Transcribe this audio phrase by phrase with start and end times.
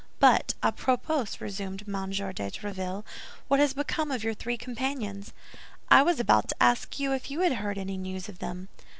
[0.19, 2.09] "But, à propos," resumed M.
[2.09, 3.03] de Tréville,
[3.47, 5.31] "what has become of your three companions?"
[5.89, 8.69] "I was about to ask you if you had heard any news of them?"